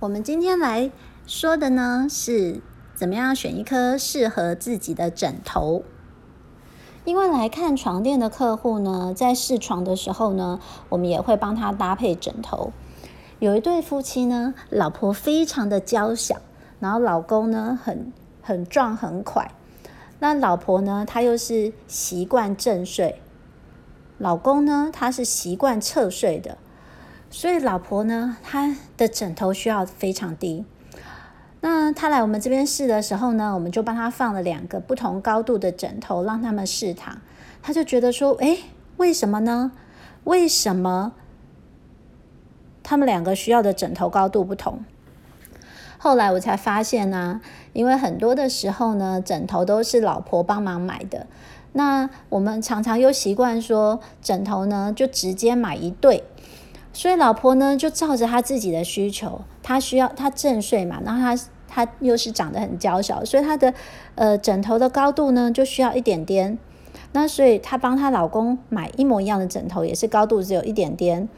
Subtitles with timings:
[0.00, 0.90] 我们今天来
[1.26, 2.62] 说的呢，是
[2.94, 5.82] 怎么样选一颗适合自己的枕头。
[7.04, 10.58] 因为来看床垫的客户呢，在试床的时候呢，
[10.88, 12.72] 我们也会帮他搭配枕头。
[13.40, 16.36] 有一对夫妻呢，老婆非常的娇小，
[16.78, 18.10] 然后老公呢很
[18.40, 19.52] 很壮很快。
[20.18, 23.20] 那老婆呢，她又是习惯正睡，
[24.16, 26.56] 老公呢，他是习惯侧睡的。
[27.30, 30.64] 所以老婆呢，她的枕头需要非常低。
[31.60, 37.18] 那她来我们这边试的时候呢，我们就帮她放了两个不同高度的枕头，让他们试躺。
[37.62, 38.64] 她就觉得说：“诶，
[38.96, 39.70] 为什么呢？
[40.24, 41.12] 为什么
[42.82, 44.84] 他们两个需要的枕头高度不同？”
[45.96, 47.40] 后来我才发现呢，
[47.74, 51.26] 因为很多的时候呢，枕头都是老婆帮忙买的。
[51.72, 56.24] 那我们常常又习惯说，枕头呢就直接买一对。
[56.92, 61.36] 所以老婆呢，就照着她自己的需求，她需要她正睡嘛，然后她
[61.68, 63.72] 她又是长得很娇小，所以她的
[64.14, 66.58] 呃枕头的高度呢就需要一点点。
[67.12, 71.28] 那所以她帮她老公买一模一样的枕头，也是高度只有一点点。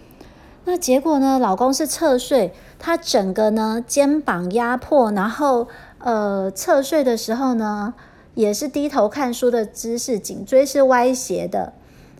[0.65, 5.67] 那结果呢，老公是侧睡，他整个呢肩膀压迫，然后
[5.99, 7.95] 呃侧睡的时候呢，
[8.35, 11.73] 也是低头看书的姿势，颈椎是歪斜的。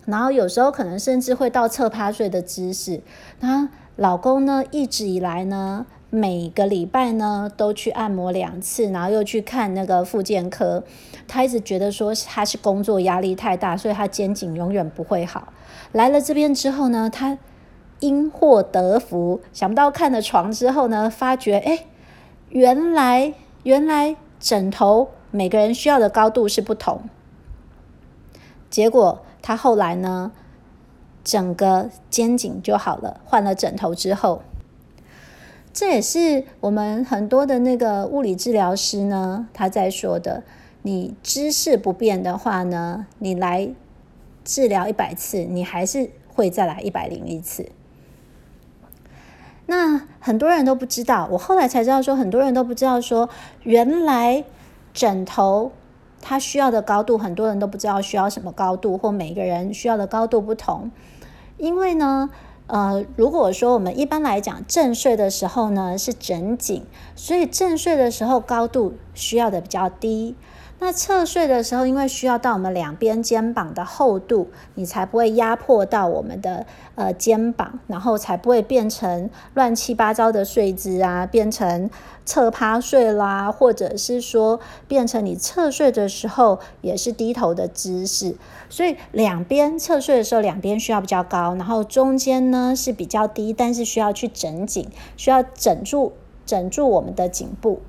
[0.05, 3.01] 然后有时候可能甚至会到侧趴睡的姿势。
[3.39, 10.83] 那老公呢，一直以来呢，每个礼拜呢都去按摩两次，然后又去看那个复健科。
[11.27, 15.53] 他一直觉得说他是工作压力太大，所以他肩颈永远不会好。
[15.91, 17.37] 来了这边之后呢，他
[17.99, 21.85] 因祸得福，想不到看了床之后呢，发觉哎，
[22.49, 27.03] 原来原来枕头每个人需要的高度是不同。
[28.69, 29.23] 结果。
[29.43, 30.31] 他后来呢，
[31.23, 33.21] 整个肩颈就好了。
[33.25, 34.41] 换了枕头之后，
[35.73, 40.43] 这也是我们很多的那个物理治疗师呢，他在说的。
[40.85, 43.69] 你姿势不变的话呢，你来
[44.43, 47.69] 治疗一百次，你还是会再来一百零一次。
[49.65, 53.29] 那很多人都不知道，我后来才知道说，很多人都不知道说，
[53.63, 54.43] 原来
[54.93, 55.71] 枕头。
[56.25, 60.89] 他需要的高度，很多人都不知道需要什么高度，或每个人需要的高度不同。
[61.57, 62.29] 因为呢，
[62.67, 70.35] 呃，如果说我们一般来讲正睡的时候呢是枕颈，所以正睡的时候高度需要的比较低。
[70.79, 81.89] 那侧睡的时候，因为需要到我们两边肩膀的厚度，你才不会压迫到我们的呃肩膀，然后才不会变成乱七八糟的睡姿啊，变成
[82.25, 88.35] 侧趴睡啦，或者是说变成你侧睡的时候也是低头的姿势。
[88.69, 96.11] 所以两边侧睡的时候，两边需要比较高，然后中间呢是比较低，但是需要去枕颈，需要枕住
[96.45, 97.79] 枕住我们的颈部。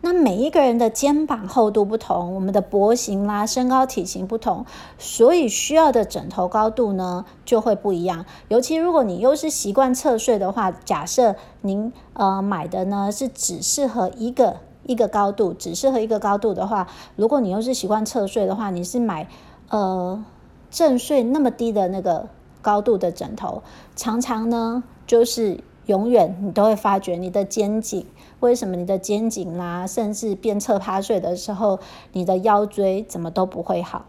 [0.00, 4.64] 那每一个人的肩膀厚度不同，我们的脖型啦、身高体型不同，
[4.96, 8.24] 所以需要的枕头高度呢就会不一样。
[8.46, 16.86] 尤其如果你又是习惯侧睡的话，假设您呃买的呢是只适合一个一个高度，只适合一个高度的话，
[17.16, 19.28] 如果你又是习惯侧睡的话，你是买
[19.68, 20.24] 呃
[20.70, 22.28] 正睡那么低的那个
[22.62, 23.64] 高度的枕头，
[23.96, 25.58] 常常呢就是。
[25.88, 28.04] 永远你都会发觉你的肩颈，
[28.40, 31.80] 为什么你的肩颈啦，甚至变侧趴睡的时候，
[32.12, 34.04] 你的腰椎怎么都不会好。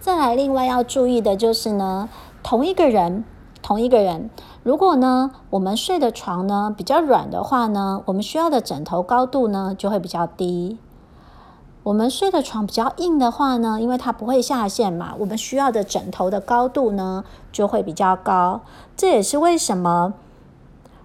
[0.00, 2.08] 再来，另外要注意的就是呢，
[2.42, 3.24] 同一个人，
[3.60, 4.30] 同一个人，
[4.62, 10.78] 如果呢我们睡的床呢比较软的话呢，我们需要的枕头高度呢就会比较低。
[11.82, 18.60] 我们睡的床比较硬的话呢，因为它不会下陷嘛，我们需要的枕头的高度呢就会比较高。
[18.96, 20.12] 这也是为什么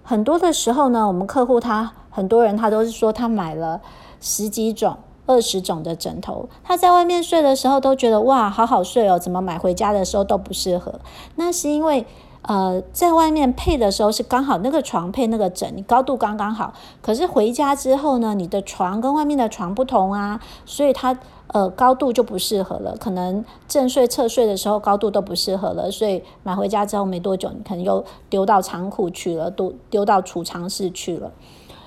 [0.02, 3.80] 很多的时候呢，我们客户他很多人他都是说他买了
[4.20, 11.00] 十几种、二十种的枕头，他在外面睡的时候都觉得哇，好好睡哦，怎么买回家的时候都不适合？
[11.36, 12.06] 那是因为。
[12.46, 16.72] 呃，在外面配的时候是刚好那个床配那个枕，你高度刚刚好。
[17.02, 21.18] 可是回家之后呢，你的床跟外面的床不同啊，所以它
[21.48, 22.96] 呃高度就不适合了。
[22.96, 31.32] 可能正睡、侧睡的时候高度都不适合了，所以买回家之后没多久，你可能又丢到仓库去了，都丢到储藏室去了。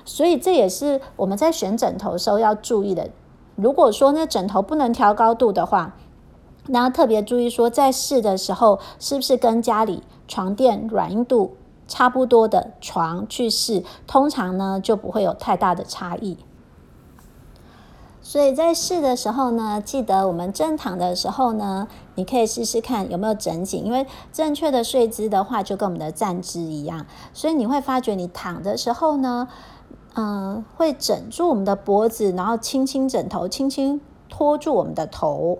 [0.03, 3.09] 所以这也是我们在选枕头时候要注意的。
[3.55, 5.95] 如果说那枕头不能调高度的话，
[6.67, 16.37] 那特别注意说，在试的时候是不是跟家里床垫软硬度差不多的床去试，通常呢就不会有太大的差异。
[18.21, 29.47] 所以在试的时候呢，记得我们正躺的时候呢，你可以试试看有没有枕紧，因为正确的睡姿的话，就跟我们的站姿一样，所以你会发觉你躺的时候呢，
[30.13, 33.99] 嗯、会枕住我们的脖子，然后轻轻枕头，轻轻
[34.29, 35.57] 托住我们的头，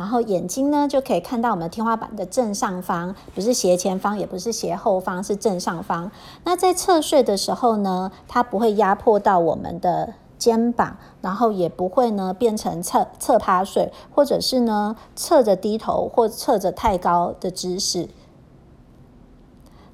[0.00, 6.10] 然后眼睛呢就可以看到我们天花板的正上方，不是斜前方，也不是斜后方，是正上方。
[6.44, 10.14] 那在侧睡的时候呢，它不会压迫到我们的。
[10.40, 18.08] 肩膀，然后也不会呢变成侧侧趴睡，或者是呢侧着低头或侧着太高的姿势。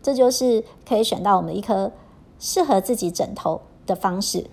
[0.01, 1.91] 这就是可以选到我们一颗
[2.39, 4.47] 适合自己枕头的方式。